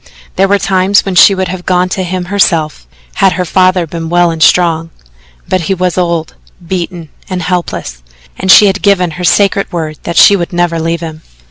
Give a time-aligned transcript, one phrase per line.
[0.35, 2.87] There were times when she would have gone to him herself,
[3.21, 4.89] had her father been well and strong,
[5.47, 6.33] but he was old,
[6.67, 8.01] beaten and helpless,
[8.35, 11.21] and she had given her sacred word that she would never leave him.